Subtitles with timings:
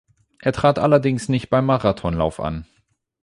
[0.39, 2.65] Er trat allerdings nicht beim Marathonlauf an.